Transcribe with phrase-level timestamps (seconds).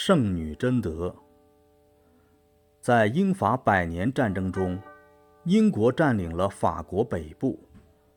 [0.00, 1.12] 圣女贞德。
[2.80, 4.80] 在英法百年战争中，
[5.42, 7.58] 英国占领了法国北部，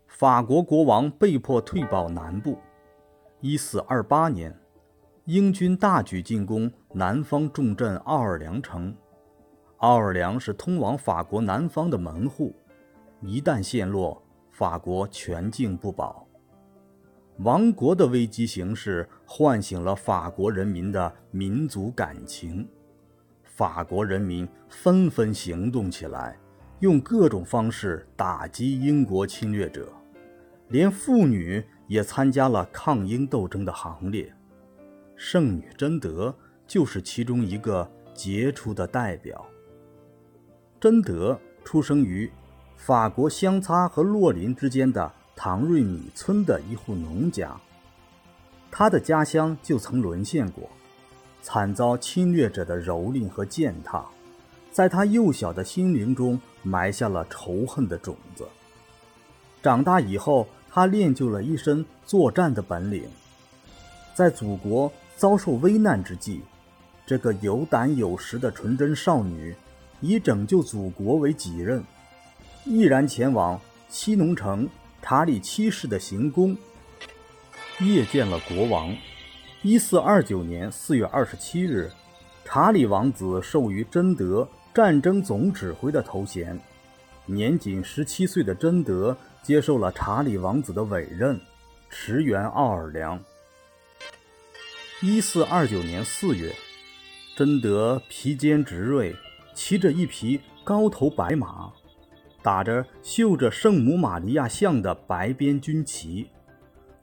[0.06, 2.60] 法国国王被迫退保南部。
[3.40, 4.56] 一四二八年，
[5.26, 8.96] 英军大举进攻南方重镇奥尔良城。
[9.78, 12.54] 奥尔良是通往法国南方的门户，
[13.22, 14.22] 一旦陷落，
[14.52, 16.28] 法国全境不保。
[17.44, 22.68] 亡国的危机形势唤醒了法国人民的民族感情，
[23.44, 26.38] 法国人民纷纷行动起来，
[26.82, 29.92] 用各种方式打击英国侵略者，
[30.68, 34.32] 连妇女也参加了抗英斗争的行列。
[35.16, 36.36] 圣女贞德
[36.68, 39.44] 就是其中一个杰出的代表。
[40.80, 42.32] 贞德出生于
[42.76, 45.12] 法国香擦和洛林之间的。
[45.36, 47.60] 唐瑞米村的一户农家，
[48.70, 50.70] 他的家乡就曾沦陷过，
[51.42, 54.06] 惨遭侵略者的蹂躏和践踏，
[54.72, 58.48] 在他幼小的心灵中埋下了仇恨的种子。
[59.64, 63.04] 长大以后，他练就了一身作战的本领，
[64.14, 66.42] 在祖国遭受危难之际，
[67.06, 69.56] 这个有胆有识的纯真少女，
[70.02, 71.84] 以拯救祖国为己任，
[72.64, 74.70] 毅然前往西农城。
[75.02, 76.58] 查理七世的行宫，
[77.80, 78.96] 谒见了国王。
[79.62, 81.92] 一四二九年四月二十七日，
[82.46, 86.60] 查理王子授予贞德战争总指挥的头衔。
[87.26, 91.40] 年仅十七岁的贞德接受了查理王子的委任，
[91.90, 93.22] 驰援奥尔良。
[95.02, 96.56] 一四二九年四月，
[97.36, 99.16] 贞德披坚执锐，
[99.54, 101.72] 骑着一匹高头白马。
[102.44, 106.28] 打着绣着圣母玛利亚像的白边军旗，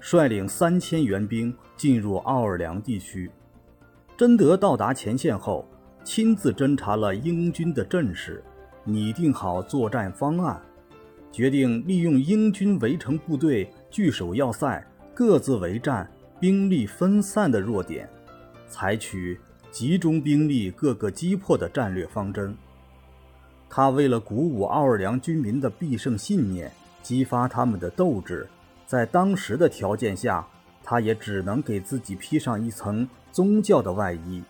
[0.00, 3.30] 率领三千援兵进入奥尔良地区。
[4.16, 5.68] 贞德到达前线后，
[6.02, 8.42] 亲自侦察了英军的阵势，
[8.82, 10.60] 拟定好作战方案，
[11.30, 14.84] 决定利用英军围城部队据守要塞、
[15.14, 16.10] 各自为战、
[16.40, 18.08] 兵力分散的弱点，
[18.66, 19.38] 采取
[19.70, 22.56] 集中兵力、各个击破的战略方针。
[23.70, 28.48] 他为了鼓舞奥尔良军民的必胜信念，激发他们的斗志，
[28.86, 30.46] 在当时的条件下，
[30.82, 34.42] 他也只能给自己披上一层宗教的外衣。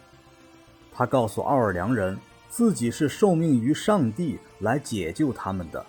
[0.93, 2.17] 他告诉奥尔良人，
[2.49, 5.85] 自己是受命于上帝来解救他们的，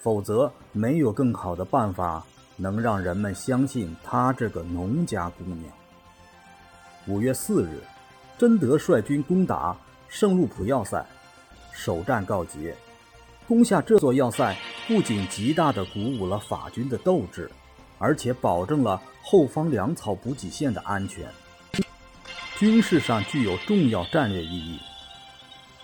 [0.00, 2.24] 否则没有更好的办法
[2.56, 5.64] 能让人们相信他这个农家姑娘。
[7.06, 7.80] 五月四日，
[8.38, 9.76] 贞德率军攻打
[10.08, 11.06] 圣路普要塞。
[11.76, 12.74] 首战告捷，
[13.46, 14.56] 攻下这座要塞，
[14.88, 17.50] 不仅极大地鼓舞了法军的斗志，
[17.98, 21.28] 而且保证了后方粮草补给线的安全，
[22.58, 24.80] 军事上具有重要战略意义。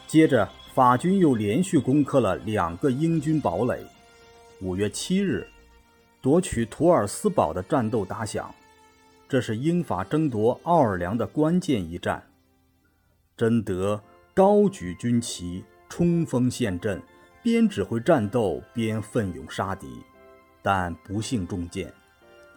[0.07, 3.85] 接着，法军又连续攻克了两个英军堡垒。
[4.61, 5.47] 五月七日，
[6.21, 8.53] 夺取图尔斯堡的战斗打响，
[9.29, 12.27] 这是英法争夺奥尔良的关键一战。
[13.37, 14.03] 贞德
[14.35, 15.63] 高举军旗。
[15.95, 17.03] 冲锋陷阵，
[17.43, 20.03] 边指挥战斗边奋勇杀敌，
[20.63, 21.93] 但不幸中箭，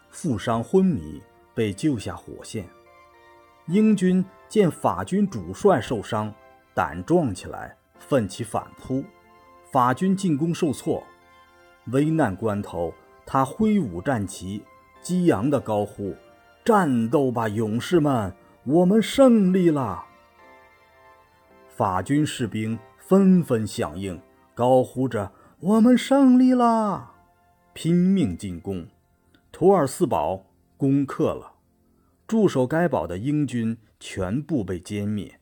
[0.09, 1.22] 负伤昏迷，
[1.53, 2.66] 被救下火线。
[3.66, 6.34] 英军见法军主帅受伤，
[6.73, 9.03] 胆壮起来，奋起反扑。
[9.69, 11.03] 法军进攻受挫，
[11.88, 12.94] 危难关头，
[13.25, 14.63] 他挥舞战旗，
[15.02, 16.16] 激昂地高呼
[16.63, 18.34] ：“战斗吧，勇士们！
[18.63, 20.06] 我们胜利了！”
[21.75, 22.79] 法军士兵。
[23.07, 24.19] 纷纷响应，
[24.55, 27.13] 高呼着“我们胜利啦”，
[27.71, 28.88] 拼命进攻。
[29.51, 31.53] 图尔斯堡攻克了，
[32.25, 35.39] 驻守该堡的英军全部被歼灭。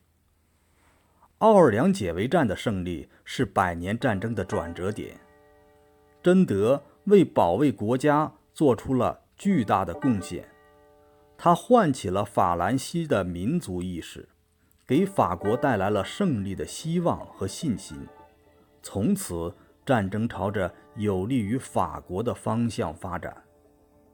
[1.38, 5.18] 奥尔良解围战的胜利是百年战争的转折点。
[6.22, 10.46] 贞德为保卫国家做出了巨大的贡献，
[11.38, 14.28] 他唤起了法兰西的民族意识。
[14.86, 18.06] 给法国带来了胜利的希望和信心，
[18.82, 19.54] 从此
[19.86, 23.43] 战争朝着有利于法国的方向发展。